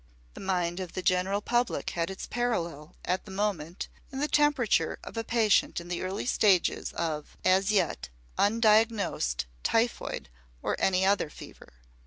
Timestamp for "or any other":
10.63-11.29